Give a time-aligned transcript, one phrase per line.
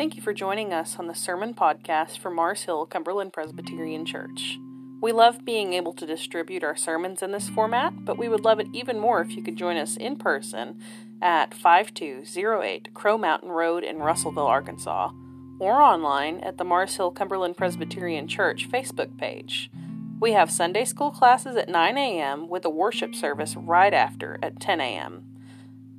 [0.00, 4.58] Thank you for joining us on the Sermon Podcast for Mars Hill Cumberland Presbyterian Church.
[5.02, 8.60] We love being able to distribute our sermons in this format, but we would love
[8.60, 10.80] it even more if you could join us in person
[11.20, 15.10] at 5208 Crow Mountain Road in Russellville, Arkansas,
[15.58, 19.70] or online at the Mars Hill Cumberland Presbyterian Church Facebook page.
[20.18, 22.48] We have Sunday school classes at 9 a.m.
[22.48, 25.26] with a worship service right after at 10 a.m.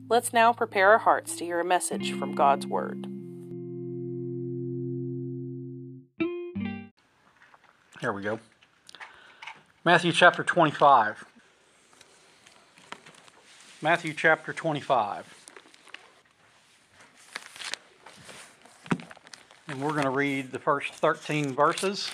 [0.09, 3.20] Let's now prepare our hearts to hear a message from God's Word.
[8.01, 8.39] Here we go.
[9.85, 11.23] Matthew chapter 25.
[13.79, 15.31] Matthew chapter 25.
[19.67, 22.09] And we're going to read the first 13 verses.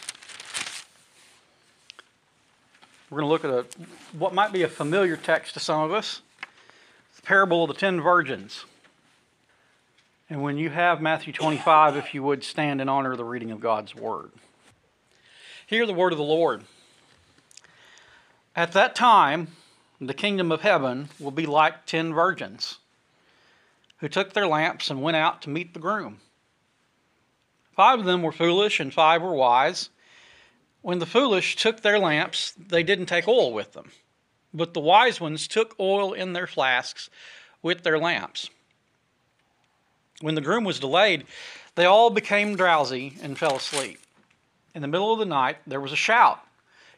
[3.10, 3.66] We're going to look at a,
[4.12, 6.22] what might be a familiar text to some of us
[7.16, 8.66] the parable of the ten virgins.
[10.30, 13.52] And when you have Matthew 25, if you would stand in honor of the reading
[13.52, 14.32] of God's Word.
[15.68, 16.64] Hear the word of the Lord.
[18.56, 19.50] At that time,
[20.00, 22.78] the kingdom of heaven will be like ten virgins
[23.98, 26.22] who took their lamps and went out to meet the groom.
[27.76, 29.90] Five of them were foolish and five were wise.
[30.84, 33.92] When the foolish took their lamps, they didn't take oil with them,
[34.54, 37.10] but the wise ones took oil in their flasks
[37.62, 38.50] with their lamps.
[40.22, 41.26] When the groom was delayed,
[41.76, 44.00] they all became drowsy and fell asleep.
[44.78, 46.40] In the middle of the night, there was a shout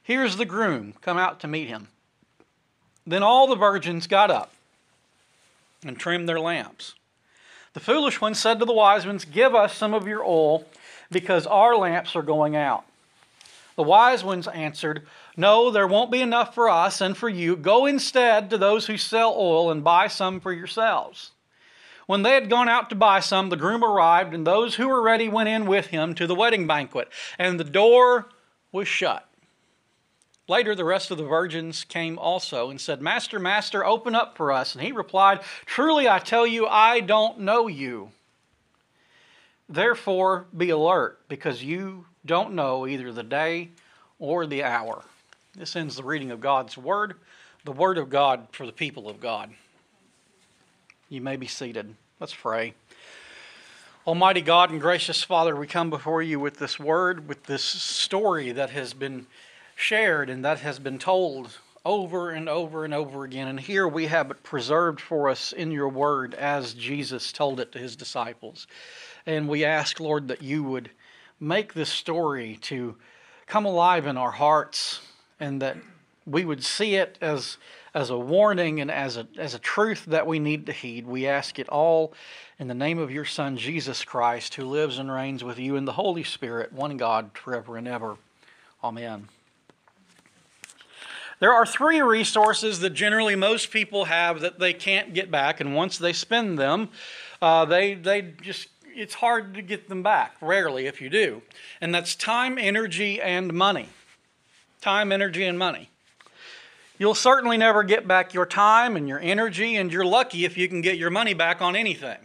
[0.03, 1.88] Here's the groom, come out to meet him.
[3.08, 4.52] Then all the virgins got up
[5.85, 6.95] and trimmed their lamps.
[7.72, 10.66] The foolish ones said to the wise ones, Give us some of your oil,
[11.09, 12.83] because our lamps are going out.
[13.77, 15.07] The wise ones answered,
[15.38, 17.55] No, there won't be enough for us and for you.
[17.55, 21.31] Go instead to those who sell oil and buy some for yourselves.
[22.10, 25.00] When they had gone out to buy some, the groom arrived, and those who were
[25.00, 28.30] ready went in with him to the wedding banquet, and the door
[28.72, 29.30] was shut.
[30.48, 34.52] Later, the rest of the virgins came also and said, Master, Master, open up for
[34.52, 34.74] us.
[34.74, 38.09] And he replied, Truly I tell you, I don't know you.
[39.69, 43.69] Therefore, be alert, because you don't know either the day
[44.18, 45.03] or the hour.
[45.56, 47.18] This ends the reading of God's Word,
[47.66, 49.53] the Word of God for the people of God.
[51.12, 51.96] You may be seated.
[52.20, 52.75] Let's pray.
[54.06, 58.52] Almighty God and gracious Father, we come before you with this word, with this story
[58.52, 59.25] that has been
[59.75, 63.48] shared and that has been told over and over and over again.
[63.48, 67.72] And here we have it preserved for us in your word as Jesus told it
[67.72, 68.68] to his disciples.
[69.25, 70.92] And we ask, Lord, that you would
[71.40, 72.96] make this story to
[73.48, 75.02] come alive in our hearts
[75.40, 75.78] and that
[76.28, 77.58] we would see it as,
[77.94, 81.07] as a warning and as a, as a truth that we need to heed.
[81.07, 82.13] We ask it all
[82.57, 85.85] in the name of your Son, Jesus Christ, who lives and reigns with you in
[85.85, 88.17] the Holy Spirit, one God, forever and ever.
[88.83, 89.27] Amen.
[91.39, 95.73] There are three resources that generally most people have that they can't get back, and
[95.73, 96.89] once they spend them,
[97.41, 98.67] uh, they, they just
[99.00, 101.41] it's hard to get them back, rarely if you do.
[101.79, 103.88] And that's time, energy, and money.
[104.81, 105.89] Time, energy, and money.
[107.00, 110.68] You'll certainly never get back your time and your energy, and you're lucky if you
[110.68, 112.18] can get your money back on anything.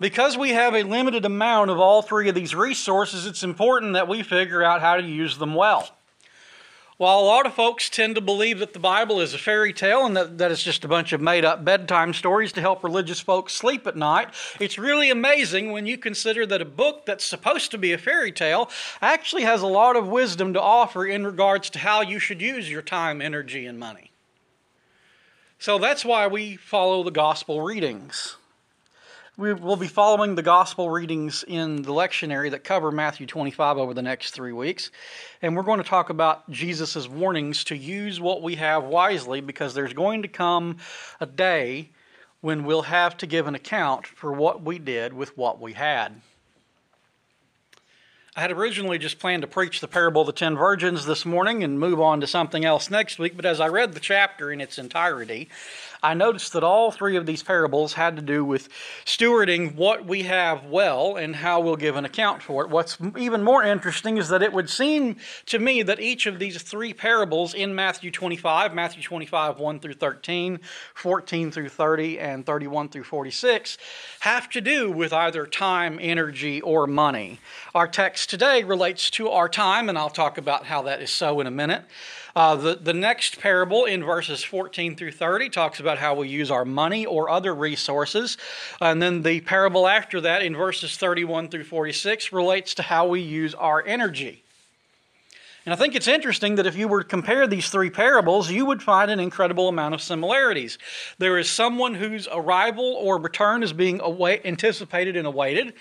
[0.00, 4.06] Because we have a limited amount of all three of these resources, it's important that
[4.06, 5.96] we figure out how to use them well.
[6.96, 10.06] While a lot of folks tend to believe that the Bible is a fairy tale
[10.06, 13.18] and that, that it's just a bunch of made up bedtime stories to help religious
[13.18, 14.28] folks sleep at night,
[14.60, 18.30] it's really amazing when you consider that a book that's supposed to be a fairy
[18.30, 18.70] tale
[19.02, 22.70] actually has a lot of wisdom to offer in regards to how you should use
[22.70, 24.12] your time, energy, and money.
[25.58, 28.36] So that's why we follow the gospel readings.
[29.36, 33.92] We will be following the gospel readings in the lectionary that cover Matthew 25 over
[33.92, 34.92] the next three weeks.
[35.42, 39.74] And we're going to talk about Jesus' warnings to use what we have wisely because
[39.74, 40.76] there's going to come
[41.20, 41.90] a day
[42.42, 46.20] when we'll have to give an account for what we did with what we had.
[48.36, 51.62] I had originally just planned to preach the parable of the ten virgins this morning
[51.62, 54.60] and move on to something else next week, but as I read the chapter in
[54.60, 55.48] its entirety,
[56.02, 58.68] I noticed that all three of these parables had to do with
[59.06, 62.70] stewarding what we have well and how we'll give an account for it.
[62.70, 65.16] What's even more interesting is that it would seem
[65.46, 69.94] to me that each of these three parables in Matthew 25, Matthew 25, 1 through
[69.94, 70.60] 13,
[70.94, 73.78] 14 through 30, and 31 through 46,
[74.20, 77.38] have to do with either time, energy, or money.
[77.74, 81.40] Our text today relates to our time, and I'll talk about how that is so
[81.40, 81.84] in a minute.
[82.36, 86.50] Uh, the, the next parable in verses 14 through 30 talks about how we use
[86.50, 88.36] our money or other resources.
[88.80, 93.20] And then the parable after that in verses 31 through 46 relates to how we
[93.20, 94.43] use our energy.
[95.66, 98.66] And I think it's interesting that if you were to compare these three parables, you
[98.66, 100.76] would find an incredible amount of similarities.
[101.16, 105.72] There is someone whose arrival or return is being await, anticipated and awaited.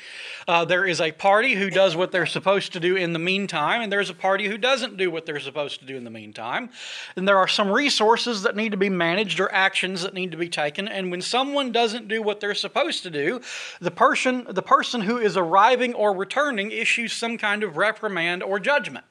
[0.47, 3.81] Uh, there is a party who does what they're supposed to do in the meantime,
[3.81, 6.69] and there's a party who doesn't do what they're supposed to do in the meantime.
[7.17, 10.37] And there are some resources that need to be managed or actions that need to
[10.37, 10.87] be taken.
[10.87, 13.41] And when someone doesn't do what they're supposed to do,
[13.81, 18.59] the person, the person who is arriving or returning issues some kind of reprimand or
[18.59, 19.03] judgment.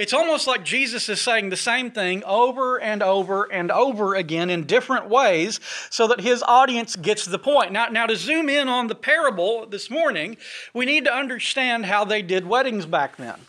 [0.00, 4.48] It's almost like Jesus is saying the same thing over and over and over again
[4.48, 5.60] in different ways
[5.90, 7.70] so that his audience gets the point.
[7.70, 10.38] Now, now to zoom in on the parable this morning,
[10.72, 13.40] we need to understand how they did weddings back then.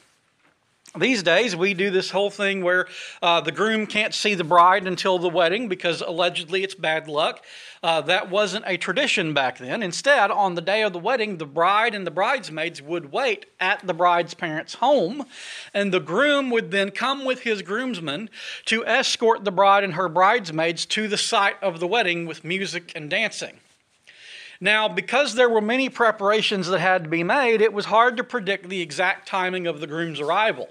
[0.99, 2.85] These days, we do this whole thing where
[3.21, 7.45] uh, the groom can't see the bride until the wedding because allegedly it's bad luck.
[7.81, 9.81] Uh, that wasn't a tradition back then.
[9.83, 13.87] Instead, on the day of the wedding, the bride and the bridesmaids would wait at
[13.87, 15.25] the bride's parents' home,
[15.73, 18.29] and the groom would then come with his groomsmen
[18.65, 22.91] to escort the bride and her bridesmaids to the site of the wedding with music
[22.95, 23.61] and dancing.
[24.59, 28.25] Now, because there were many preparations that had to be made, it was hard to
[28.25, 30.69] predict the exact timing of the groom's arrival.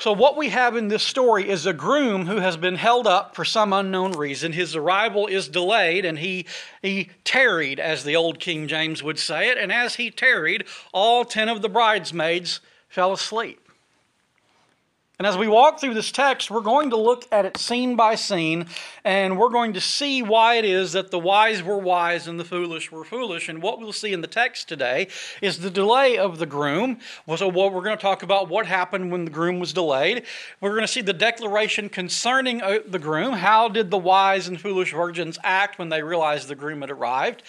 [0.00, 3.34] So, what we have in this story is a groom who has been held up
[3.34, 4.52] for some unknown reason.
[4.52, 6.46] His arrival is delayed, and he,
[6.82, 9.58] he tarried, as the old King James would say it.
[9.58, 13.67] And as he tarried, all ten of the bridesmaids fell asleep.
[15.20, 18.14] And as we walk through this text, we're going to look at it scene by
[18.14, 18.66] scene,
[19.02, 22.44] and we're going to see why it is that the wise were wise and the
[22.44, 23.48] foolish were foolish.
[23.48, 25.08] And what we'll see in the text today
[25.42, 27.00] is the delay of the groom.
[27.36, 30.22] So, what we're going to talk about what happened when the groom was delayed.
[30.60, 33.32] We're going to see the declaration concerning uh, the groom.
[33.32, 37.42] How did the wise and foolish virgins act when they realized the groom had arrived?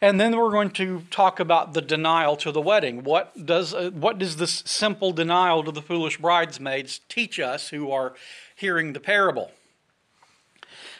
[0.00, 3.04] And then we're going to talk about the denial to the wedding.
[3.04, 7.00] What does uh, what does this simple denial to the foolish bridesmaids?
[7.12, 8.14] Teach us who are
[8.56, 9.50] hearing the parable.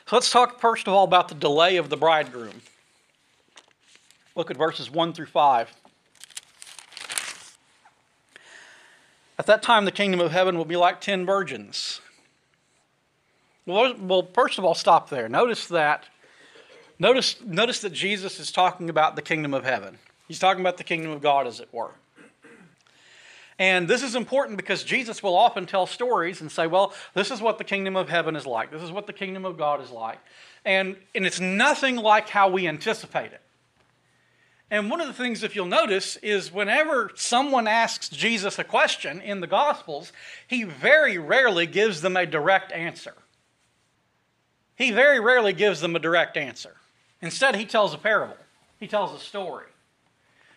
[0.06, 2.62] So let's talk first of all about the delay of the bridegroom.
[4.34, 5.72] Look at verses 1 through 5.
[9.38, 12.00] At that time, the kingdom of heaven will be like ten virgins.
[13.66, 15.28] Well, well, first of all, stop there.
[15.28, 16.04] Notice that.
[16.98, 19.98] Notice, notice that Jesus is talking about the kingdom of heaven.
[20.28, 21.90] He's talking about the kingdom of God, as it were.
[23.62, 27.40] And this is important because Jesus will often tell stories and say, well, this is
[27.40, 28.72] what the kingdom of heaven is like.
[28.72, 30.18] This is what the kingdom of God is like.
[30.64, 33.40] And, and it's nothing like how we anticipate it.
[34.68, 39.20] And one of the things, if you'll notice, is whenever someone asks Jesus a question
[39.20, 40.12] in the Gospels,
[40.48, 43.14] he very rarely gives them a direct answer.
[44.74, 46.74] He very rarely gives them a direct answer.
[47.20, 48.38] Instead, he tells a parable,
[48.80, 49.66] he tells a story.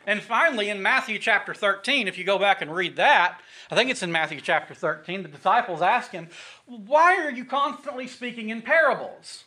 [0.08, 3.42] And finally, in Matthew chapter 13, if you go back and read that,
[3.72, 6.30] I think it's in Matthew chapter 13, the disciples ask him,
[6.66, 9.46] Why are you constantly speaking in parables?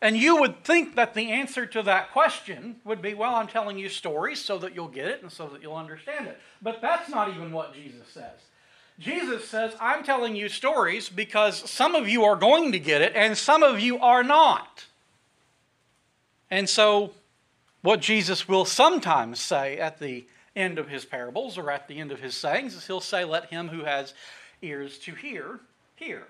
[0.00, 3.78] And you would think that the answer to that question would be, Well, I'm telling
[3.78, 6.40] you stories so that you'll get it and so that you'll understand it.
[6.62, 8.40] But that's not even what Jesus says.
[8.98, 13.12] Jesus says, I'm telling you stories because some of you are going to get it
[13.14, 14.86] and some of you are not.
[16.50, 17.12] And so
[17.82, 20.24] what Jesus will sometimes say at the
[20.54, 23.46] end of his parables or at the end of his sayings is he'll say, Let
[23.46, 24.14] him who has
[24.62, 25.60] ears to hear,
[25.96, 26.26] hear.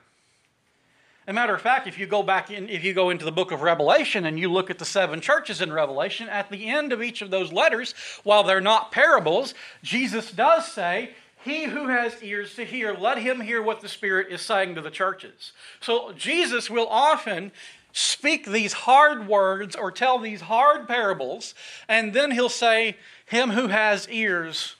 [1.26, 3.30] As a matter of fact, if you go back in, if you go into the
[3.30, 6.92] book of Revelation and you look at the seven churches in Revelation, at the end
[6.92, 7.94] of each of those letters,
[8.24, 9.54] while they're not parables,
[9.84, 11.10] Jesus does say,
[11.44, 14.80] He who has ears to hear, let him hear what the Spirit is saying to
[14.80, 15.52] the churches.
[15.80, 17.52] So Jesus will often
[17.92, 21.54] speak these hard words or tell these hard parables,
[21.88, 22.96] and then he'll say,
[23.26, 24.76] Him who has ears,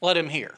[0.00, 0.54] let him hear.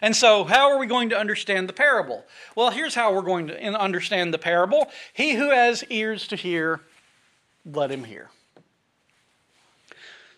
[0.00, 2.24] And so, how are we going to understand the parable?
[2.56, 6.80] Well, here's how we're going to understand the parable He who has ears to hear,
[7.64, 8.30] let him hear.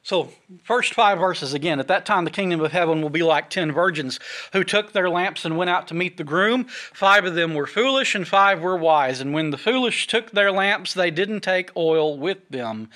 [0.04, 0.28] So,
[0.64, 1.80] first five verses again.
[1.80, 4.20] At that time, the kingdom of heaven will be like ten virgins
[4.52, 6.64] who took their lamps and went out to meet the groom.
[6.64, 9.22] Five of them were foolish, and five were wise.
[9.22, 12.90] And when the foolish took their lamps, they didn't take oil with them,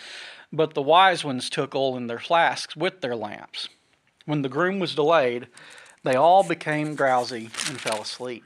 [0.52, 3.70] but the wise ones took oil in their flasks with their lamps.
[4.26, 5.46] When the groom was delayed,
[6.04, 8.44] they all became drowsy and fell asleep.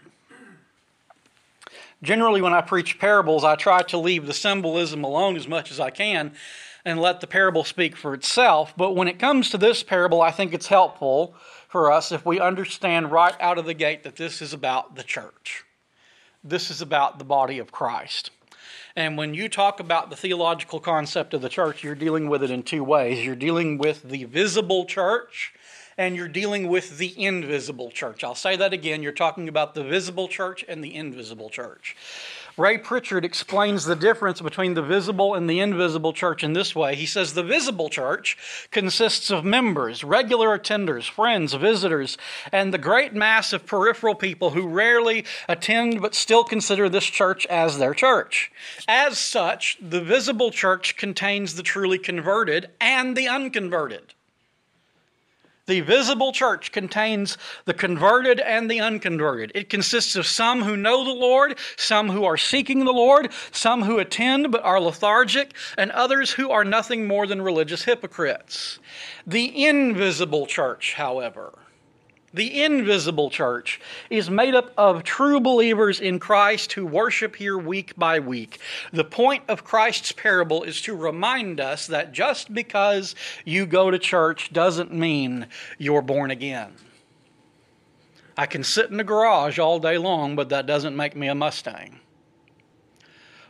[2.00, 5.80] Generally, when I preach parables, I try to leave the symbolism alone as much as
[5.80, 6.32] I can
[6.84, 8.74] and let the parable speak for itself.
[8.76, 11.34] But when it comes to this parable, I think it's helpful
[11.68, 15.02] for us if we understand right out of the gate that this is about the
[15.02, 15.64] church.
[16.44, 18.30] This is about the body of Christ.
[18.94, 22.50] And when you talk about the theological concept of the church, you're dealing with it
[22.50, 23.24] in two ways.
[23.24, 25.54] You're dealing with the visible church
[25.96, 28.24] and you're dealing with the invisible church.
[28.24, 29.02] I'll say that again.
[29.02, 31.96] You're talking about the visible church and the invisible church.
[32.58, 36.94] Ray Pritchard explains the difference between the visible and the invisible church in this way.
[36.94, 38.36] He says the visible church
[38.70, 42.18] consists of members, regular attenders, friends, visitors,
[42.52, 47.46] and the great mass of peripheral people who rarely attend but still consider this church
[47.46, 48.52] as their church.
[48.86, 54.12] As such, the visible church contains the truly converted and the unconverted.
[55.66, 59.52] The visible church contains the converted and the unconverted.
[59.54, 63.82] It consists of some who know the Lord, some who are seeking the Lord, some
[63.82, 68.80] who attend but are lethargic, and others who are nothing more than religious hypocrites.
[69.24, 71.56] The invisible church, however,
[72.34, 77.94] the invisible church is made up of true believers in Christ who worship here week
[77.96, 78.58] by week.
[78.92, 83.98] The point of Christ's parable is to remind us that just because you go to
[83.98, 85.46] church doesn't mean
[85.78, 86.72] you're born again.
[88.36, 91.34] I can sit in the garage all day long, but that doesn't make me a
[91.34, 92.00] Mustang.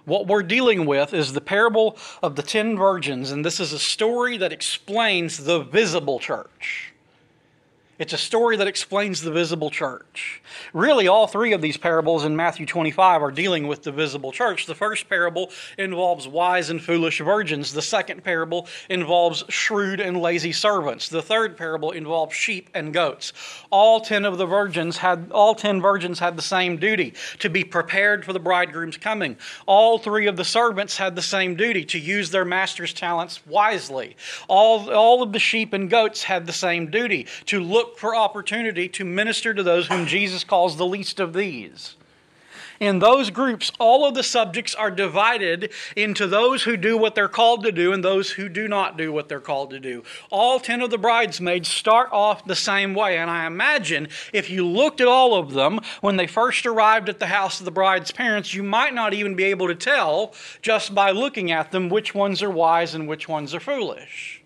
[0.04, 3.78] What we're dealing with is the parable of the ten virgins, and this is a
[3.78, 6.91] story that explains the visible church.
[8.02, 10.42] It's a story that explains the visible church.
[10.72, 14.66] Really, all three of these parables in Matthew 25 are dealing with the visible church.
[14.66, 17.72] The first parable involves wise and foolish virgins.
[17.72, 21.08] The second parable involves shrewd and lazy servants.
[21.08, 23.32] The third parable involves sheep and goats.
[23.70, 27.62] All ten of the virgins had all ten virgins had the same duty to be
[27.62, 29.36] prepared for the bridegroom's coming.
[29.66, 34.16] All three of the servants had the same duty to use their master's talents wisely.
[34.48, 37.62] All, all of the sheep and goats had the same duty to
[37.98, 41.96] for opportunity to minister to those whom Jesus calls the least of these.
[42.82, 47.28] In those groups, all of the subjects are divided into those who do what they're
[47.28, 50.02] called to do and those who do not do what they're called to do.
[50.30, 54.66] All 10 of the bridesmaids start off the same way, and I imagine if you
[54.66, 58.10] looked at all of them when they first arrived at the house of the bride's
[58.10, 62.16] parents, you might not even be able to tell just by looking at them which
[62.16, 64.41] ones are wise and which ones are foolish.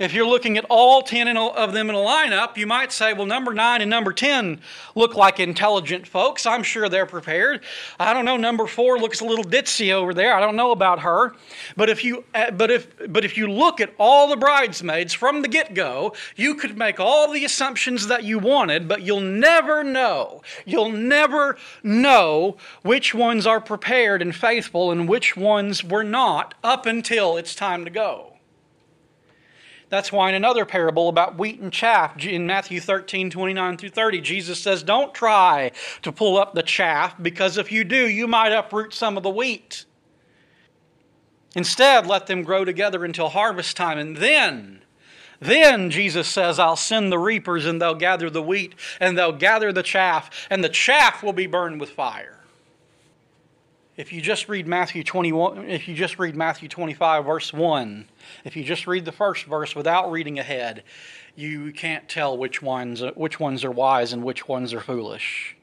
[0.00, 3.26] If you're looking at all 10 of them in a lineup, you might say, well,
[3.26, 4.58] number 9 and number 10
[4.94, 6.46] look like intelligent folks.
[6.46, 7.60] I'm sure they're prepared.
[7.98, 10.32] I don't know, number 4 looks a little ditzy over there.
[10.32, 11.34] I don't know about her.
[11.76, 15.42] But if you, uh, but if, but if you look at all the bridesmaids from
[15.42, 19.84] the get go, you could make all the assumptions that you wanted, but you'll never
[19.84, 20.40] know.
[20.64, 26.86] You'll never know which ones are prepared and faithful and which ones were not up
[26.86, 28.29] until it's time to go.
[29.90, 34.20] That's why in another parable about wheat and chaff, in Matthew 13, 29 through 30,
[34.20, 38.52] Jesus says, Don't try to pull up the chaff, because if you do, you might
[38.52, 39.84] uproot some of the wheat.
[41.56, 44.80] Instead, let them grow together until harvest time, and then
[45.40, 49.72] then Jesus says, I'll send the reapers and they'll gather the wheat and they'll gather
[49.72, 52.39] the chaff, and the chaff will be burned with fire.
[54.00, 58.08] If you just read Matthew 21, if you just read Matthew 25 verse 1,
[58.44, 60.84] if you just read the first verse without reading ahead,
[61.36, 65.54] you can't tell which ones which ones are wise and which ones are foolish.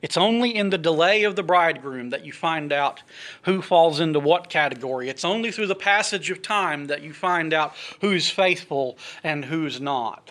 [0.00, 3.02] It's only in the delay of the bridegroom that you find out
[3.42, 5.08] who falls into what category.
[5.08, 9.80] It's only through the passage of time that you find out who's faithful and who's
[9.80, 10.30] not.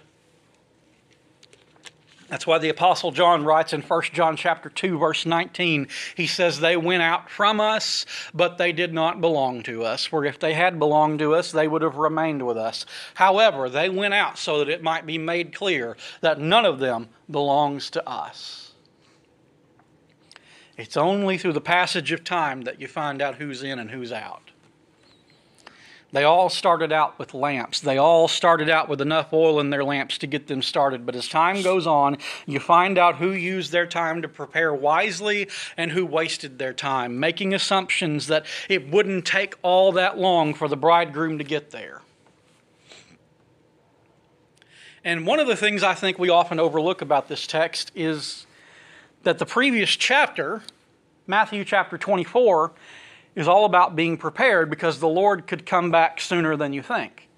[2.29, 6.59] That's why the apostle John writes in 1 John chapter 2 verse 19, he says
[6.59, 10.53] they went out from us, but they did not belong to us, for if they
[10.53, 12.85] had belonged to us, they would have remained with us.
[13.13, 17.07] However, they went out so that it might be made clear that none of them
[17.31, 18.73] belongs to us.
[20.75, 24.11] It's only through the passage of time that you find out who's in and who's
[24.11, 24.46] out.
[26.13, 27.81] They all started out with lamps.
[27.81, 31.05] They all started out with enough oil in their lamps to get them started.
[31.05, 35.49] But as time goes on, you find out who used their time to prepare wisely
[35.75, 40.69] and who wasted their time, making assumptions that it wouldn't take all that long for
[40.69, 42.01] the bridegroom to get there.
[45.03, 48.45] And one of the things I think we often overlook about this text is
[49.23, 50.63] that the previous chapter,
[51.25, 52.71] Matthew chapter 24,
[53.37, 57.29] is all about being prepared because the Lord could come back sooner than you think.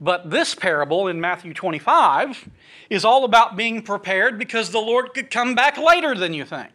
[0.00, 2.48] But this parable in Matthew 25
[2.90, 6.72] is all about being prepared because the Lord could come back later than you think.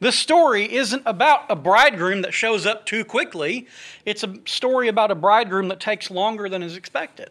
[0.00, 3.66] This story isn't about a bridegroom that shows up too quickly.
[4.06, 7.30] It's a story about a bridegroom that takes longer than is expected.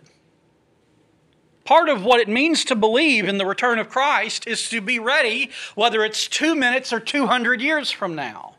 [1.65, 5.00] Part of what it means to believe in the return of Christ is to be
[5.00, 8.55] ready, whether it's two minutes or 200 years from now.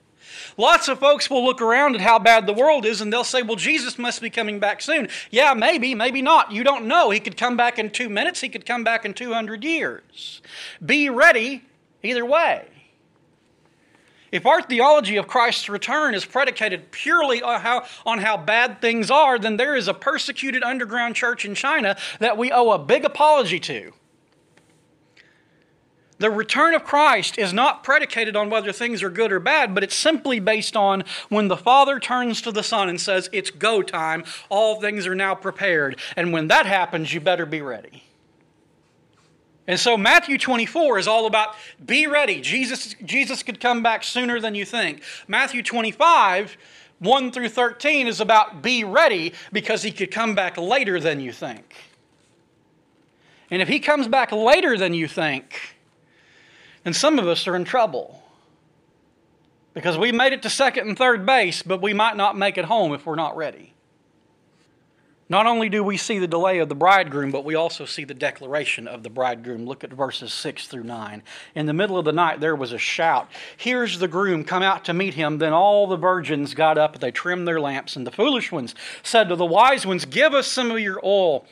[0.57, 3.43] Lots of folks will look around at how bad the world is and they'll say,
[3.43, 5.09] well, Jesus must be coming back soon.
[5.31, 6.53] Yeah, maybe, maybe not.
[6.53, 7.11] You don't know.
[7.11, 10.41] He could come back in two minutes, he could come back in 200 years.
[10.85, 11.65] Be ready
[12.03, 12.69] either way.
[14.35, 19.09] If our theology of Christ's return is predicated purely on how, on how bad things
[19.09, 23.05] are, then there is a persecuted underground church in China that we owe a big
[23.05, 23.93] apology to.
[26.19, 29.85] The return of Christ is not predicated on whether things are good or bad, but
[29.85, 33.83] it's simply based on when the Father turns to the Son and says, It's go
[33.83, 35.97] time, all things are now prepared.
[36.17, 38.04] And when that happens, you better be ready.
[39.67, 41.55] And so Matthew 24 is all about
[41.85, 42.41] be ready.
[42.41, 45.03] Jesus, Jesus could come back sooner than you think.
[45.27, 46.57] Matthew 25,
[46.99, 51.33] 1 through 13, is about be ready because he could come back later than you
[51.33, 51.77] think.
[53.51, 55.77] And if he comes back later than you think,
[56.83, 58.23] then some of us are in trouble.
[59.73, 62.67] Because we made it to second and third base, but we might not make it
[62.67, 63.74] home if we're not ready.
[65.29, 68.13] Not only do we see the delay of the bridegroom, but we also see the
[68.13, 69.65] declaration of the bridegroom.
[69.65, 71.23] Look at verses 6 through 9.
[71.55, 74.85] In the middle of the night there was a shout Here's the groom, come out
[74.85, 75.39] to meet him.
[75.39, 79.31] Then all the virgins got up, they trimmed their lamps, and the foolish ones said
[79.31, 81.47] to the wise ones, Give us some of your oil,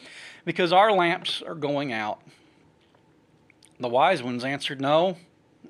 [0.45, 2.21] because our lamps are going out.
[3.81, 5.17] The wise ones answered, No,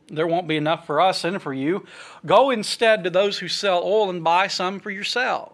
[0.09, 1.87] there won't be enough for us and for you.
[2.27, 5.52] Go instead to those who sell oil and buy some for yourselves.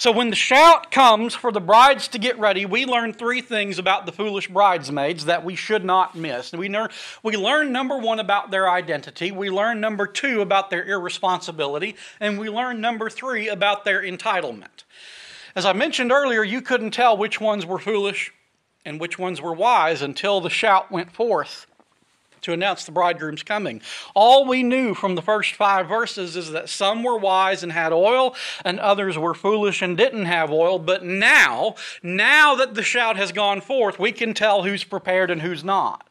[0.00, 3.80] So when the shout comes for the brides to get ready, we learn three things
[3.80, 6.52] about the foolish bridesmaids that we should not miss.
[6.52, 6.90] We learn,
[7.24, 12.38] we learn number one about their identity, we learn number two about their irresponsibility, and
[12.38, 14.84] we learn number three about their entitlement.
[15.56, 18.32] As I mentioned earlier, you couldn't tell which ones were foolish
[18.84, 21.66] and which ones were wise until the shout went forth
[22.42, 23.80] to announce the bridegroom's coming.
[24.14, 27.92] All we knew from the first five verses is that some were wise and had
[27.92, 30.78] oil, and others were foolish and didn't have oil.
[30.78, 35.42] But now, now that the shout has gone forth, we can tell who's prepared and
[35.42, 36.07] who's not.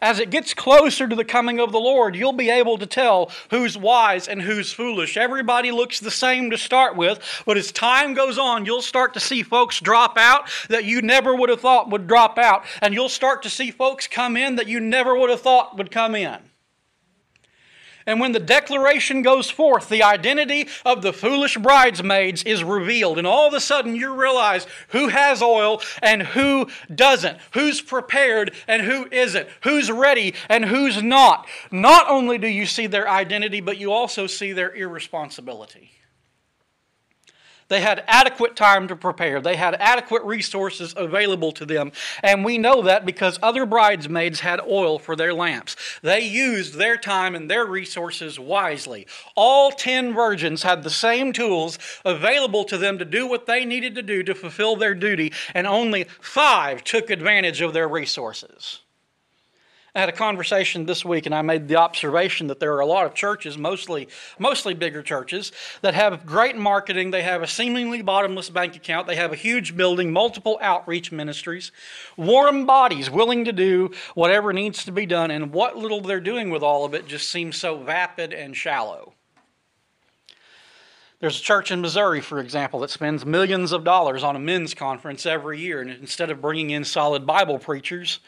[0.00, 3.30] As it gets closer to the coming of the Lord, you'll be able to tell
[3.50, 5.16] who's wise and who's foolish.
[5.16, 9.20] Everybody looks the same to start with, but as time goes on, you'll start to
[9.20, 13.08] see folks drop out that you never would have thought would drop out, and you'll
[13.08, 16.38] start to see folks come in that you never would have thought would come in.
[18.06, 23.18] And when the declaration goes forth, the identity of the foolish bridesmaids is revealed.
[23.18, 28.54] And all of a sudden, you realize who has oil and who doesn't, who's prepared
[28.68, 31.48] and who isn't, who's ready and who's not.
[31.72, 35.90] Not only do you see their identity, but you also see their irresponsibility.
[37.68, 39.40] They had adequate time to prepare.
[39.40, 41.92] They had adequate resources available to them.
[42.22, 45.76] And we know that because other bridesmaids had oil for their lamps.
[46.02, 49.06] They used their time and their resources wisely.
[49.34, 53.94] All 10 virgins had the same tools available to them to do what they needed
[53.96, 58.80] to do to fulfill their duty, and only five took advantage of their resources.
[59.96, 62.86] I had a conversation this week and I made the observation that there are a
[62.86, 67.12] lot of churches, mostly, mostly bigger churches, that have great marketing.
[67.12, 69.06] They have a seemingly bottomless bank account.
[69.06, 71.72] They have a huge building, multiple outreach ministries,
[72.14, 75.30] warm bodies willing to do whatever needs to be done.
[75.30, 79.14] And what little they're doing with all of it just seems so vapid and shallow.
[81.20, 84.74] There's a church in Missouri, for example, that spends millions of dollars on a men's
[84.74, 85.80] conference every year.
[85.80, 88.20] And instead of bringing in solid Bible preachers,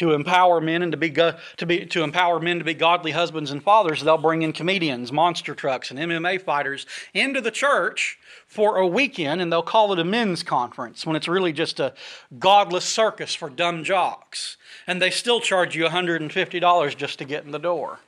[0.00, 3.12] to empower men and to be, go, to be to empower men to be godly
[3.12, 8.18] husbands and fathers they'll bring in comedians monster trucks and mma fighters into the church
[8.50, 11.94] for a weekend and they'll call it a men's conference when it's really just a
[12.38, 14.56] godless circus for dumb jocks.
[14.88, 18.00] And they still charge you $150 just to get in the door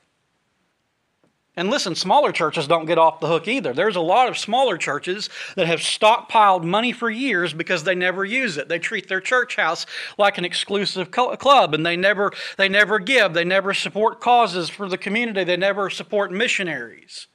[1.54, 3.74] and listen, smaller churches don't get off the hook either.
[3.74, 8.24] There's a lot of smaller churches that have stockpiled money for years because they never
[8.24, 8.68] use it.
[8.68, 9.84] They treat their church house
[10.16, 13.34] like an exclusive club and they never they never give.
[13.34, 15.44] They never support causes for the community.
[15.44, 17.26] They never support missionaries.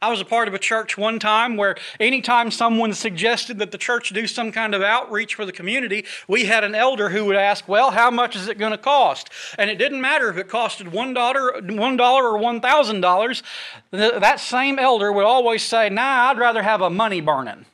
[0.00, 3.78] I was a part of a church one time where anytime someone suggested that the
[3.78, 7.36] church do some kind of outreach for the community, we had an elder who would
[7.36, 9.30] ask, Well, how much is it going to cost?
[9.58, 13.42] And it didn't matter if it costed $1, $1 or $1,000.
[13.90, 17.64] That same elder would always say, Nah, I'd rather have a money burning.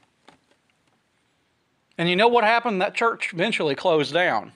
[1.99, 2.81] And you know what happened?
[2.81, 4.53] That church eventually closed down.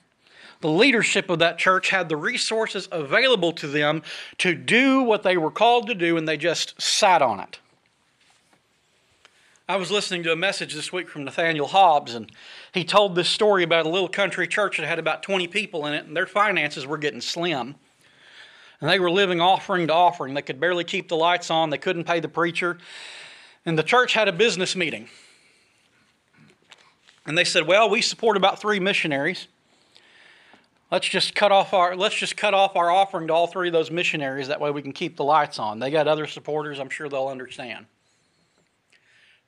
[0.60, 4.02] The leadership of that church had the resources available to them
[4.38, 7.58] to do what they were called to do, and they just sat on it.
[9.68, 12.32] I was listening to a message this week from Nathaniel Hobbs, and
[12.72, 15.92] he told this story about a little country church that had about 20 people in
[15.92, 17.74] it, and their finances were getting slim.
[18.80, 20.34] And they were living offering to offering.
[20.34, 22.78] They could barely keep the lights on, they couldn't pay the preacher.
[23.66, 25.08] And the church had a business meeting.
[27.26, 29.48] And they said, Well, we support about three missionaries.
[30.90, 33.72] Let's just cut off our let's just cut off our offering to all three of
[33.72, 34.48] those missionaries.
[34.48, 35.78] That way we can keep the lights on.
[35.78, 36.80] They got other supporters.
[36.80, 37.86] I'm sure they'll understand.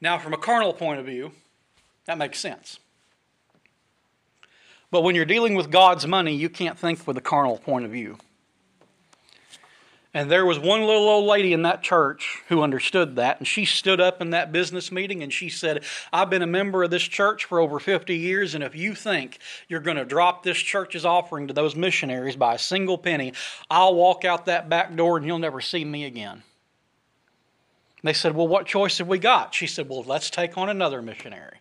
[0.02, 1.32] Now, from a carnal point of view,
[2.06, 2.78] that makes sense.
[4.90, 7.92] But when you're dealing with God's money, you can't think with a carnal point of
[7.92, 8.18] view.
[10.12, 13.64] And there was one little old lady in that church who understood that, and she
[13.64, 17.04] stood up in that business meeting and she said, I've been a member of this
[17.04, 21.04] church for over 50 years, and if you think you're going to drop this church's
[21.04, 23.34] offering to those missionaries by a single penny,
[23.70, 26.42] I'll walk out that back door and you'll never see me again.
[28.02, 29.54] They said, Well, what choice have we got?
[29.54, 31.58] She said, Well, let's take on another missionary.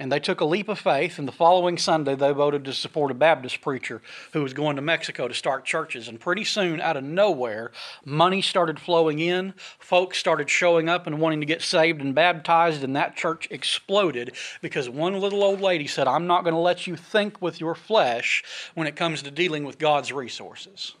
[0.00, 3.10] And they took a leap of faith, and the following Sunday they voted to support
[3.10, 4.00] a Baptist preacher
[4.32, 6.06] who was going to Mexico to start churches.
[6.06, 7.72] And pretty soon, out of nowhere,
[8.04, 9.54] money started flowing in.
[9.80, 14.36] Folks started showing up and wanting to get saved and baptized, and that church exploded
[14.62, 17.74] because one little old lady said, I'm not going to let you think with your
[17.74, 20.94] flesh when it comes to dealing with God's resources.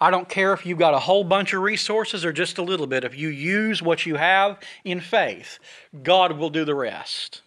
[0.00, 2.86] I don't care if you've got a whole bunch of resources or just a little
[2.86, 3.04] bit.
[3.04, 5.58] If you use what you have in faith,
[6.02, 7.42] God will do the rest.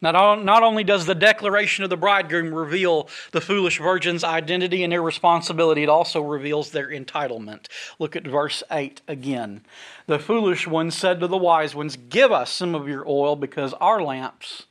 [0.00, 4.92] Not, not only does the declaration of the bridegroom reveal the foolish virgin's identity and
[4.92, 7.66] their responsibility, it also reveals their entitlement.
[7.98, 9.62] Look at verse 8 again.
[10.06, 13.72] The foolish ones said to the wise ones, Give us some of your oil because
[13.74, 14.64] our lamps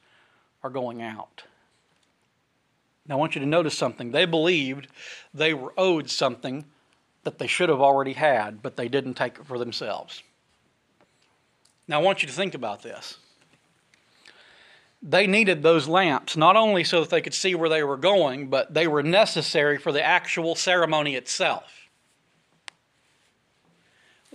[0.63, 1.43] are going out.
[3.07, 4.11] Now, I want you to notice something.
[4.11, 4.87] They believed
[5.33, 6.65] they were owed something
[7.23, 10.23] that they should have already had, but they didn't take it for themselves.
[11.87, 13.17] Now, I want you to think about this.
[15.03, 18.47] They needed those lamps not only so that they could see where they were going,
[18.47, 21.84] but they were necessary for the actual ceremony itself.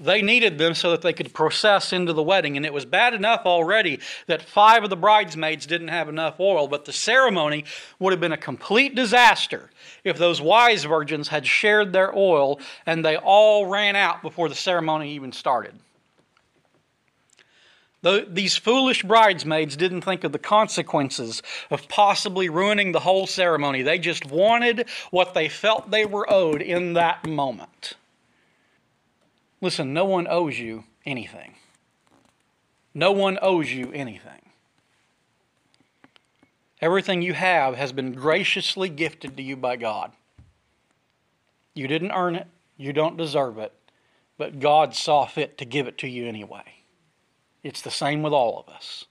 [0.00, 2.56] They needed them so that they could process into the wedding.
[2.56, 6.66] And it was bad enough already that five of the bridesmaids didn't have enough oil,
[6.68, 7.64] but the ceremony
[7.98, 9.70] would have been a complete disaster
[10.02, 14.54] if those wise virgins had shared their oil and they all ran out before the
[14.54, 15.74] ceremony even started.
[18.02, 23.82] these foolish bridesmaids didn't think of the consequences of possibly ruining the whole ceremony.
[23.82, 27.96] They just wanted what they felt they were owed in that moment.
[29.60, 31.54] Listen, no one owes you anything.
[32.94, 34.50] No one owes you anything.
[36.80, 40.12] Everything you have has been graciously gifted to you by God.
[41.74, 42.46] You didn't earn it,
[42.76, 43.72] you don't deserve it,
[44.38, 46.62] but God saw fit to give it to you anyway.
[47.62, 49.04] It's the same with all of us.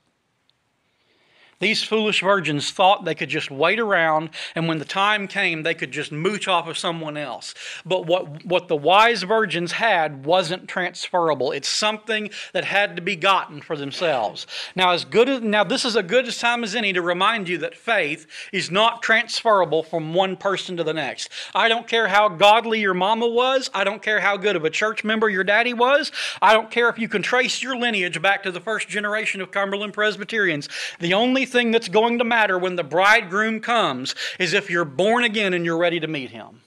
[1.59, 5.73] These foolish virgins thought they could just wait around and when the time came, they
[5.73, 7.53] could just mooch off of someone else.
[7.85, 11.51] But what, what the wise virgins had wasn't transferable.
[11.51, 14.47] It's something that had to be gotten for themselves.
[14.75, 17.49] Now, as good as, now this is a good as time as any to remind
[17.49, 21.29] you that faith is not transferable from one person to the next.
[21.53, 23.69] I don't care how godly your mama was.
[23.73, 26.11] I don't care how good of a church member your daddy was.
[26.41, 29.51] I don't care if you can trace your lineage back to the first generation of
[29.51, 30.69] Cumberland Presbyterians.
[30.99, 35.23] The only thing that's going to matter when the bridegroom comes is if you're born
[35.23, 36.61] again and you're ready to meet him.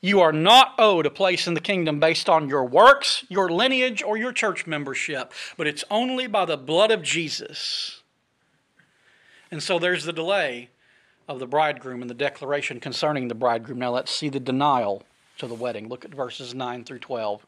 [0.00, 4.02] You are not owed a place in the kingdom based on your works, your lineage,
[4.02, 8.02] or your church membership, but it's only by the blood of Jesus.
[9.50, 10.70] And so there's the delay
[11.28, 13.78] of the bridegroom and the declaration concerning the bridegroom.
[13.78, 15.04] Now let's see the denial
[15.38, 15.88] to the wedding.
[15.88, 17.46] Look at verses 9 through 12.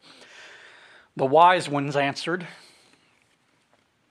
[1.16, 2.46] The wise ones answered,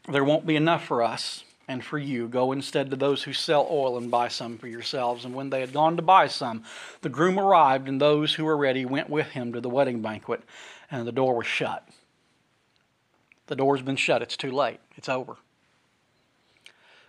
[0.09, 2.27] there won't be enough for us and for you.
[2.27, 5.25] Go instead to those who sell oil and buy some for yourselves.
[5.25, 6.63] And when they had gone to buy some,
[7.01, 10.41] the groom arrived, and those who were ready went with him to the wedding banquet,
[10.89, 11.87] and the door was shut.
[13.47, 14.21] The door's been shut.
[14.21, 14.79] It's too late.
[14.95, 15.37] It's over.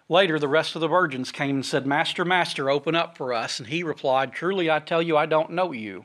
[0.09, 3.59] Later, the rest of the virgins came and said, Master, Master, open up for us.
[3.59, 6.05] And he replied, Truly, I tell you, I don't know you.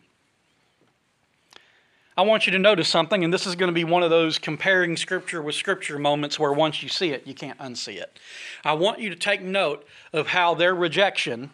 [2.18, 4.40] I want you to notice something, and this is going to be one of those
[4.40, 8.20] comparing Scripture with Scripture moments where once you see it, you can't unsee it.
[8.66, 11.52] I want you to take note of how their rejection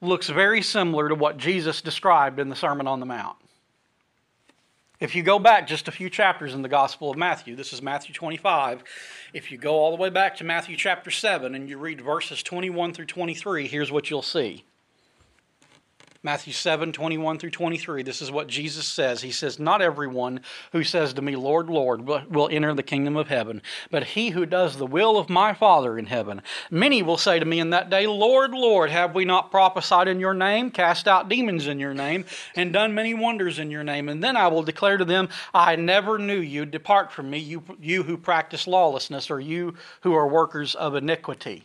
[0.00, 3.36] looks very similar to what Jesus described in the Sermon on the Mount.
[5.00, 7.82] If you go back just a few chapters in the Gospel of Matthew, this is
[7.82, 8.84] Matthew 25.
[9.34, 12.40] If you go all the way back to Matthew chapter 7 and you read verses
[12.44, 14.64] 21 through 23, here's what you'll see.
[16.24, 18.04] Matthew 7, 21 through 23.
[18.04, 19.22] This is what Jesus says.
[19.22, 23.26] He says, Not everyone who says to me, Lord, Lord, will enter the kingdom of
[23.26, 26.40] heaven, but he who does the will of my Father in heaven.
[26.70, 30.20] Many will say to me in that day, Lord, Lord, have we not prophesied in
[30.20, 34.08] your name, cast out demons in your name, and done many wonders in your name?
[34.08, 36.66] And then I will declare to them, I never knew you.
[36.66, 41.64] Depart from me, you, you who practice lawlessness, or you who are workers of iniquity.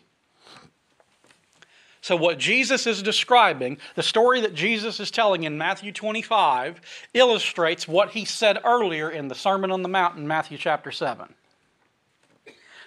[2.08, 6.80] So, what Jesus is describing, the story that Jesus is telling in Matthew 25,
[7.14, 11.28] illustrates what he said earlier in the Sermon on the Mount in Matthew chapter 7.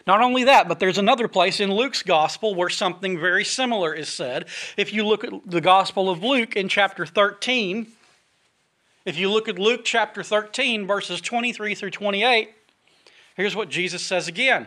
[0.06, 4.09] Not only that, but there's another place in Luke's gospel where something very similar is
[4.09, 4.46] said.
[4.78, 7.88] If you look at the gospel of Luke in chapter 13,
[9.04, 12.48] if you look at Luke chapter 13, verses 23 through 28,
[13.37, 14.66] here's what Jesus says again.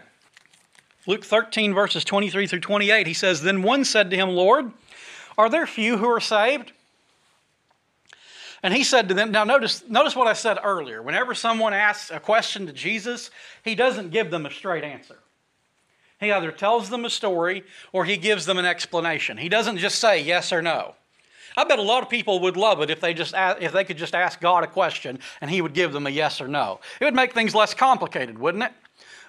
[1.06, 4.72] Luke 13, verses 23 through 28, he says, Then one said to him, Lord,
[5.38, 6.72] are there few who are saved?
[8.62, 11.02] And he said to them, now notice, notice what I said earlier.
[11.02, 13.30] Whenever someone asks a question to Jesus,
[13.66, 15.18] he doesn't give them a straight answer.
[16.22, 19.38] He either tells them a story or he gives them an explanation.
[19.38, 20.96] He doesn't just say yes or no.
[21.58, 23.98] I bet a lot of people would love it if they just if they could
[23.98, 26.80] just ask God a question and he would give them a yes or no.
[27.02, 28.72] It would make things less complicated, wouldn't it?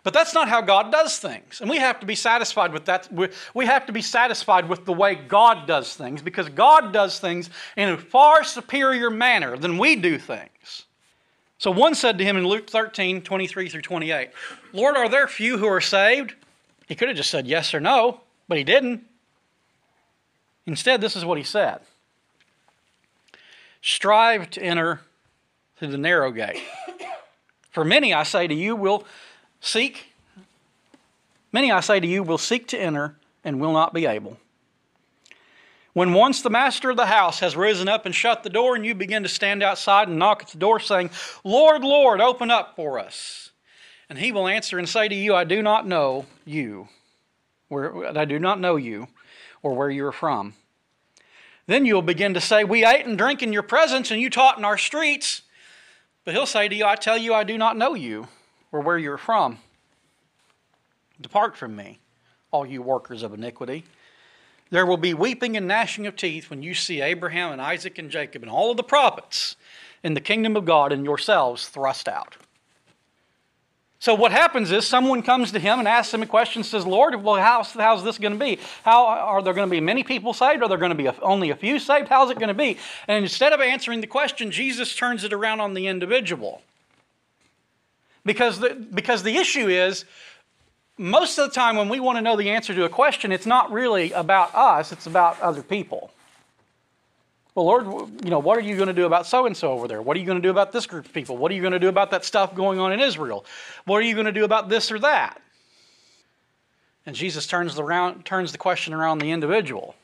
[0.05, 1.63] But that's not how God does things.
[1.63, 3.09] And we have to be satisfied with that.
[3.55, 7.49] We have to be satisfied with the way God does things because God does things
[7.75, 10.85] in a far superior manner than we do things.
[11.57, 14.29] So one said to him in Luke 13, 23 through 28,
[14.75, 16.35] Lord, are there few who are saved?
[16.87, 19.07] He could have just said yes or no, but he didn't.
[20.67, 21.81] Instead, this is what he said
[23.81, 25.01] Strive to enter
[25.79, 26.63] through the narrow gate.
[27.71, 29.05] For many, I say to you, will
[29.65, 30.13] Seek.
[31.51, 34.37] Many, I say to you, will seek to enter and will not be able.
[35.95, 38.85] When once the master of the house has risen up and shut the door, and
[38.85, 41.09] you begin to stand outside and knock at the door, saying,
[41.45, 43.53] Lord, Lord, open up for us.
[44.11, 46.89] And he will answer and say to you, I do not know you,
[47.69, 49.09] where I do not know you,
[49.63, 50.53] or where you are from.
[51.67, 54.59] Then you'll begin to say, We ate and drank in your presence, and you taught
[54.59, 55.41] in our streets.
[56.27, 58.29] But he'll say to you, I tell you, I do not know you
[58.75, 59.59] or where you're from.
[61.21, 62.01] Depart from me,
[62.51, 63.85] all you workers of iniquity.
[64.71, 68.11] There will be weeping and gnashing of teeth when you see Abraham and Isaac and
[68.11, 69.55] Jacob and all of the prophets
[70.03, 72.35] in the kingdom of God and yourselves thrust out.
[74.01, 77.15] So what happens is someone comes to him and asks him a question, says, Lord,
[77.23, 78.59] well, how's, how's this going to be?
[78.83, 80.65] How are there going to be many people saved?
[80.65, 82.09] Are there going to be a, only a few saved?
[82.09, 82.77] How's it going to be?
[83.07, 86.61] And instead of answering the question, Jesus turns it around on the individual.
[88.25, 90.05] Because the, because the issue is,
[90.97, 93.47] most of the time when we want to know the answer to a question, it's
[93.47, 96.11] not really about us, it's about other people.
[97.55, 97.87] Well, Lord,
[98.25, 100.03] you know, what are you going to do about so and so over there?
[100.03, 101.37] What are you going to do about this group of people?
[101.37, 103.45] What are you going to do about that stuff going on in Israel?
[103.85, 105.41] What are you going to do about this or that?
[107.07, 109.95] And Jesus turns the, round, turns the question around the individual.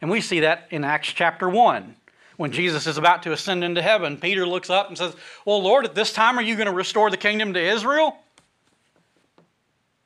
[0.00, 1.96] And we see that in Acts chapter 1
[2.36, 5.84] when Jesus is about to ascend into heaven, Peter looks up and says, Well, Lord,
[5.84, 8.16] at this time are you going to restore the kingdom to Israel?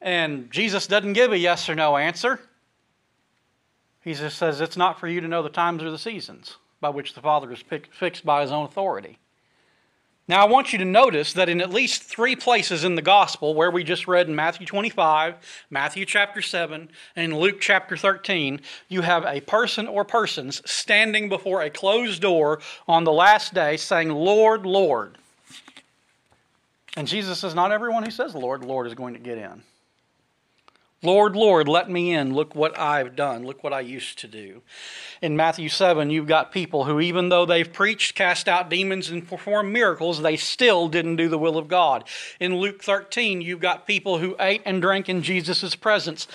[0.01, 2.41] And Jesus doesn't give a yes or no answer.
[4.03, 6.89] He just says, It's not for you to know the times or the seasons by
[6.89, 7.63] which the Father is
[7.93, 9.19] fixed by his own authority.
[10.31, 13.53] Now, I want you to notice that in at least three places in the gospel,
[13.53, 15.35] where we just read in Matthew 25,
[15.71, 21.63] Matthew chapter 7, and Luke chapter 13, you have a person or persons standing before
[21.63, 25.19] a closed door on the last day saying, Lord, Lord.
[26.97, 29.65] And Jesus says, Not everyone who says, Lord, Lord, is going to get in.
[31.03, 32.35] Lord, Lord, let me in.
[32.35, 33.47] Look what I've done.
[33.47, 34.61] Look what I used to do.
[35.23, 39.27] In Matthew 7, you've got people who, even though they've preached, cast out demons, and
[39.27, 42.05] performed miracles, they still didn't do the will of God.
[42.39, 46.29] In Luke 13, you've got people who ate and drank in Jesus' presence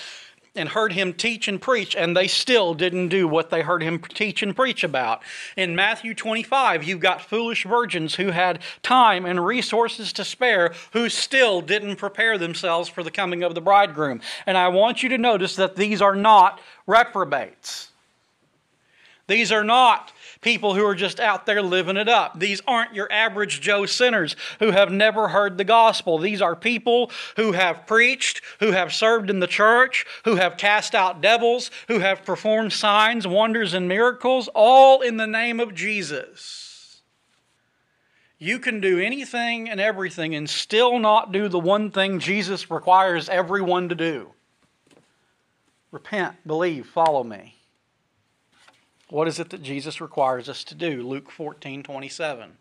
[0.56, 4.00] and heard him teach and preach, and they still didn't do what they heard him
[4.00, 5.22] teach and preach about.
[5.56, 11.10] In Matthew 25, you've got foolish virgins who had time and resources to spare who
[11.10, 14.22] still didn't prepare themselves for the coming of the bridegroom.
[14.46, 17.90] And I want you to notice that these are not reprobates.
[19.28, 20.12] These are not
[20.42, 22.40] people who are just out there living it up.
[22.40, 26.18] These aren't your average Joe sinners who have never heard the gospel.
[26.18, 30.96] These are people who have preached, who have served in the church, who have cast
[30.96, 37.02] out devils, who have performed signs, wonders, and miracles, all in the name of Jesus.
[38.38, 43.30] You can do anything and everything and still not do the one thing Jesus requires
[43.30, 44.32] everyone to do
[45.96, 47.55] repent, believe, follow me.
[49.16, 51.02] What is it that Jesus requires us to do?
[51.02, 52.58] Luke 14 27.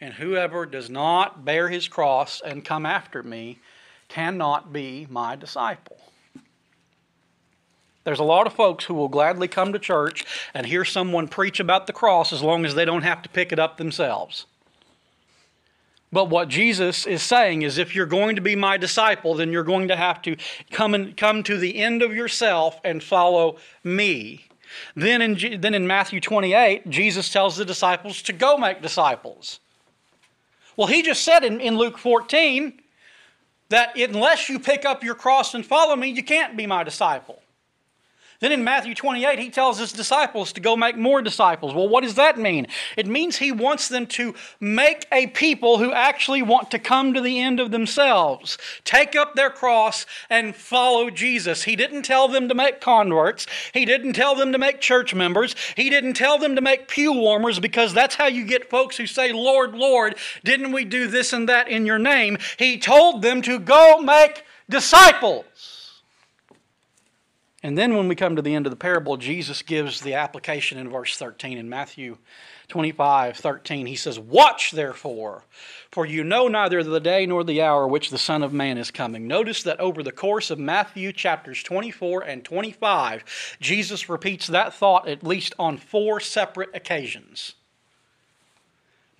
[0.00, 3.58] And whoever does not bear his cross and come after me
[4.06, 5.96] cannot be my disciple.
[8.04, 11.58] There's a lot of folks who will gladly come to church and hear someone preach
[11.58, 14.46] about the cross as long as they don't have to pick it up themselves.
[16.12, 19.64] But what Jesus is saying is if you're going to be my disciple, then you're
[19.64, 20.36] going to have to
[20.70, 24.46] come and come to the end of yourself and follow me.
[24.94, 29.60] Then in, then in Matthew 28, Jesus tells the disciples to go make disciples.
[30.76, 32.80] Well, he just said in, in Luke 14
[33.68, 37.41] that unless you pick up your cross and follow me, you can't be my disciple.
[38.42, 41.72] Then in Matthew 28, he tells his disciples to go make more disciples.
[41.72, 42.66] Well, what does that mean?
[42.96, 47.20] It means he wants them to make a people who actually want to come to
[47.20, 51.62] the end of themselves, take up their cross, and follow Jesus.
[51.62, 55.54] He didn't tell them to make converts, he didn't tell them to make church members,
[55.76, 59.06] he didn't tell them to make pew warmers because that's how you get folks who
[59.06, 62.38] say, Lord, Lord, didn't we do this and that in your name?
[62.58, 65.44] He told them to go make disciples.
[67.64, 70.78] And then when we come to the end of the parable, Jesus gives the application
[70.78, 72.18] in verse 13 in Matthew
[72.68, 73.86] 25 13.
[73.86, 75.44] He says, Watch therefore,
[75.90, 78.90] for you know neither the day nor the hour which the Son of Man is
[78.90, 79.28] coming.
[79.28, 85.08] Notice that over the course of Matthew chapters 24 and 25, Jesus repeats that thought
[85.08, 87.54] at least on four separate occasions.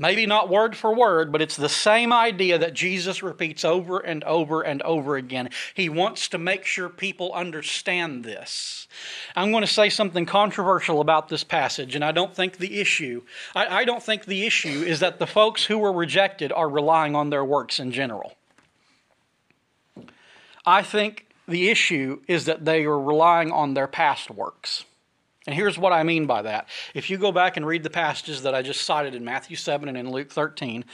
[0.02, 4.24] Maybe not word for word, but it's the same idea that Jesus repeats over and
[4.24, 5.50] over and over again.
[5.74, 8.88] He wants to make sure people understand this.
[9.36, 13.22] I'm going to say something controversial about this passage, and I don't think the issue,
[13.54, 17.14] I, I don't think the issue is that the folks who were rejected are relying
[17.14, 18.34] on their works in general.
[20.66, 24.84] I think the issue is that they are relying on their past works.
[25.46, 26.68] And here's what I mean by that.
[26.94, 29.88] If you go back and read the passages that I just cited in Matthew 7
[29.88, 30.84] and in Luke 13,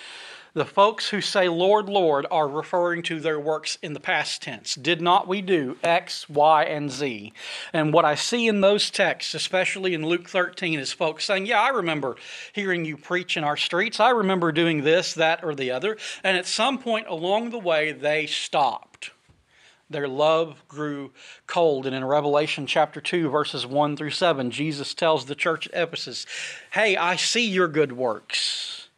[0.55, 4.75] the folks who say, Lord, Lord, are referring to their works in the past tense.
[4.75, 7.33] Did not we do X, Y, and Z?
[7.73, 11.61] And what I see in those texts, especially in Luke 13, is folks saying, Yeah,
[11.61, 12.17] I remember
[12.53, 14.01] hearing you preach in our streets.
[14.01, 15.99] I remember doing this, that, or the other.
[16.25, 19.11] And at some point along the way, they stopped
[19.91, 21.13] their love grew
[21.47, 21.87] cold.
[21.87, 26.27] And in Revelation chapter 2, verses 1 through 7, Jesus tells the church at Ephesus,
[26.73, 28.89] Hey, I see your good works,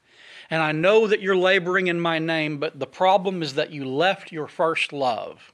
[0.51, 3.85] and I know that you're laboring in my name, but the problem is that you
[3.85, 5.53] left your first love.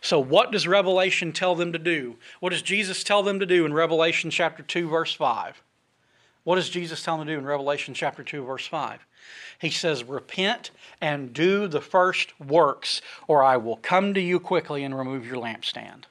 [0.00, 2.16] So, what does Revelation tell them to do?
[2.40, 5.62] What does Jesus tell them to do in Revelation chapter 2, verse 5?
[6.46, 9.04] What does Jesus tell them to do in Revelation chapter 2, verse 5?
[9.58, 14.84] He says, Repent and do the first works, or I will come to you quickly
[14.84, 16.04] and remove your lampstand.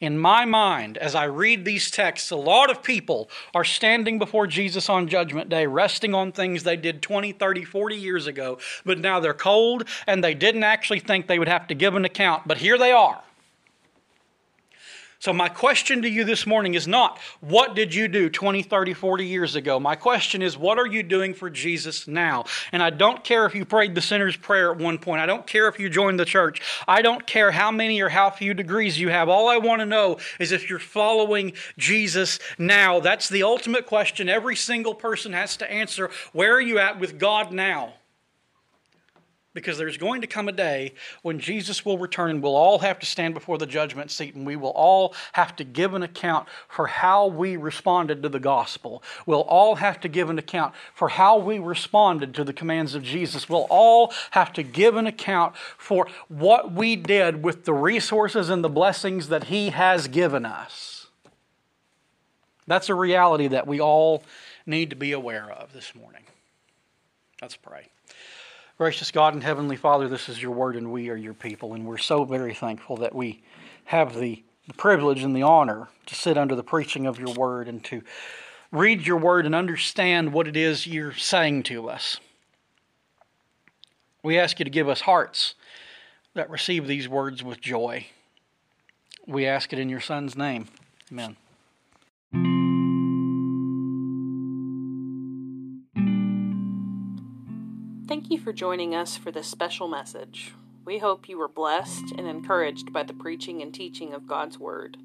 [0.00, 4.48] In my mind, as I read these texts, a lot of people are standing before
[4.48, 8.98] Jesus on Judgment Day, resting on things they did 20, 30, 40 years ago, but
[8.98, 12.42] now they're cold and they didn't actually think they would have to give an account,
[12.48, 13.22] but here they are.
[15.24, 18.92] So, my question to you this morning is not, what did you do 20, 30,
[18.92, 19.80] 40 years ago?
[19.80, 22.44] My question is, what are you doing for Jesus now?
[22.72, 25.22] And I don't care if you prayed the sinner's prayer at one point.
[25.22, 26.60] I don't care if you joined the church.
[26.86, 29.30] I don't care how many or how few degrees you have.
[29.30, 33.00] All I want to know is if you're following Jesus now.
[33.00, 36.10] That's the ultimate question every single person has to answer.
[36.34, 37.94] Where are you at with God now?
[39.54, 42.98] Because there's going to come a day when Jesus will return and we'll all have
[42.98, 46.48] to stand before the judgment seat and we will all have to give an account
[46.68, 49.02] for how we responded to the gospel.
[49.24, 53.04] We'll all have to give an account for how we responded to the commands of
[53.04, 53.48] Jesus.
[53.48, 58.64] We'll all have to give an account for what we did with the resources and
[58.64, 61.06] the blessings that He has given us.
[62.66, 64.24] That's a reality that we all
[64.66, 66.22] need to be aware of this morning.
[67.40, 67.88] Let's pray.
[68.76, 71.86] Gracious God and Heavenly Father, this is your word, and we are your people, and
[71.86, 73.40] we're so very thankful that we
[73.84, 77.68] have the, the privilege and the honor to sit under the preaching of your word
[77.68, 78.02] and to
[78.72, 82.18] read your word and understand what it is you're saying to us.
[84.24, 85.54] We ask you to give us hearts
[86.34, 88.08] that receive these words with joy.
[89.24, 90.66] We ask it in your Son's name.
[91.12, 91.36] Amen.
[98.24, 100.54] Thank you for joining us for this special message.
[100.86, 104.96] We hope you were blessed and encouraged by the preaching and teaching of God's Word.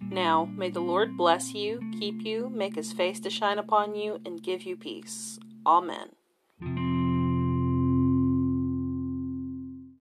[0.00, 4.20] Now, may the Lord bless you, keep you, make his face to shine upon you,
[4.24, 5.36] and give you peace.
[5.66, 6.10] Amen.